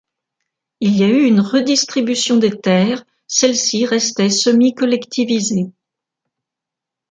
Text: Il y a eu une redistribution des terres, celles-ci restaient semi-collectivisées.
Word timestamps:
Il 0.79 0.97
y 0.97 1.03
a 1.03 1.07
eu 1.09 1.25
une 1.25 1.41
redistribution 1.41 2.37
des 2.37 2.59
terres, 2.59 3.05
celles-ci 3.27 3.85
restaient 3.85 4.31
semi-collectivisées. 4.31 5.67